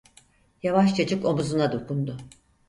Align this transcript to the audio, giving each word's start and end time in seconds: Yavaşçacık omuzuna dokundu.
Yavaşçacık 0.63 1.25
omuzuna 1.25 1.71
dokundu. 1.71 2.17